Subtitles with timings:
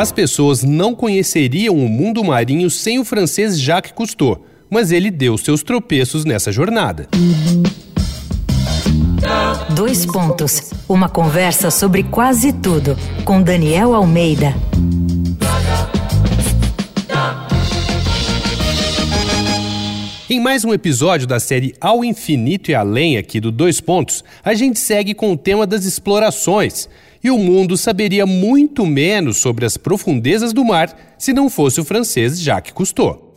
[0.00, 5.36] As pessoas não conheceriam o mundo marinho sem o francês Jacques Cousteau, mas ele deu
[5.36, 7.06] seus tropeços nessa jornada.
[9.74, 10.72] Dois pontos.
[10.88, 12.96] Uma conversa sobre quase tudo
[13.26, 14.54] com Daniel Almeida.
[20.32, 24.54] Em mais um episódio da série Ao Infinito e Além aqui do Dois Pontos, a
[24.54, 26.88] gente segue com o tema das explorações
[27.20, 31.84] e o mundo saberia muito menos sobre as profundezas do mar se não fosse o
[31.84, 33.34] francês Jacques Cousteau.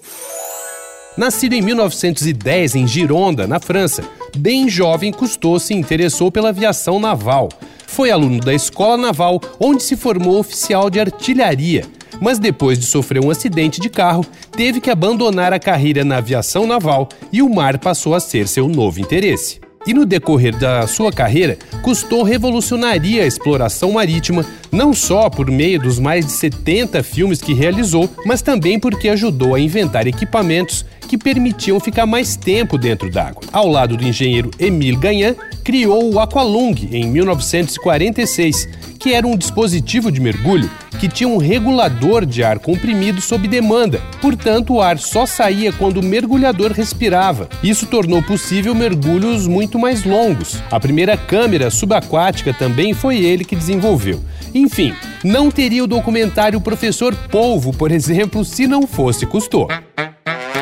[1.18, 4.04] Nascido em 1910 em Gironda, na França,
[4.38, 7.50] bem jovem Cousteau se interessou pela aviação naval.
[7.88, 11.88] Foi aluno da Escola Naval, onde se formou oficial de artilharia,
[12.22, 16.67] mas depois de sofrer um acidente de carro, teve que abandonar a carreira na aviação
[16.67, 19.62] naval e o mar passou a ser seu novo interesse.
[19.86, 25.77] E no decorrer da sua carreira, Cousteau revolucionaria a exploração marítima, não só por meio
[25.77, 31.17] dos mais de 70 filmes que realizou, mas também porque ajudou a inventar equipamentos que
[31.17, 33.44] permitiam ficar mais tempo dentro d'água.
[33.52, 38.67] Ao lado do engenheiro Émile Gagnan, criou o Aqualung em 1946,
[39.00, 40.70] que era um dispositivo de mergulho
[41.03, 44.02] que tinha um regulador de ar comprimido sob demanda.
[44.22, 47.50] Portanto, o ar só saía quando o mergulhador respirava.
[47.61, 50.61] Isso tornou possível mergulhos muito mais longos.
[50.72, 54.22] A primeira câmera subaquática também foi ele que desenvolveu.
[54.53, 59.67] Enfim, não teria o documentário Professor Polvo, por exemplo, se não fosse Cousteau.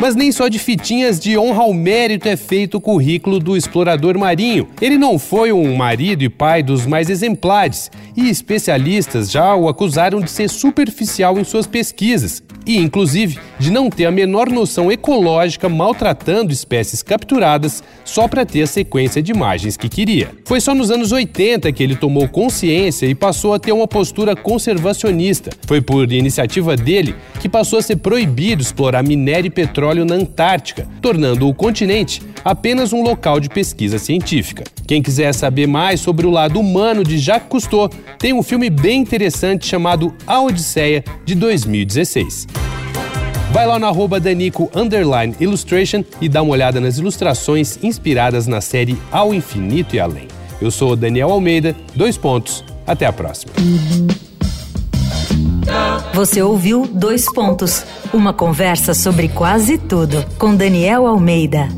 [0.01, 4.17] Mas nem só de fitinhas de honra ao mérito é feito o currículo do explorador
[4.17, 4.67] marinho.
[4.81, 10.19] Ele não foi um marido e pai dos mais exemplares, e especialistas já o acusaram
[10.19, 15.67] de ser superficial em suas pesquisas e, inclusive, de não ter a menor noção ecológica
[15.69, 20.31] maltratando espécies capturadas só para ter a sequência de imagens que queria.
[20.45, 24.35] Foi só nos anos 80 que ele tomou consciência e passou a ter uma postura
[24.35, 25.51] conservacionista.
[25.65, 30.87] Foi por iniciativa dele que passou a ser proibido explorar minério e petróleo na Antártica,
[31.01, 34.63] tornando o continente apenas um local de pesquisa científica.
[34.91, 38.99] Quem quiser saber mais sobre o lado humano de Jacques Cousteau, tem um filme bem
[38.99, 42.45] interessante chamado A Odisseia, de 2016.
[43.53, 44.69] Vai lá no arroba Danico
[45.39, 50.27] Illustration e dá uma olhada nas ilustrações inspiradas na série Ao Infinito e Além.
[50.61, 52.61] Eu sou Daniel Almeida, dois pontos.
[52.85, 53.53] Até a próxima.
[56.13, 61.69] Você ouviu Dois Pontos uma conversa sobre quase tudo com Daniel Almeida.